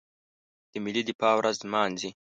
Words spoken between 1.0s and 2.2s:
دفاع ورځ نمانځي.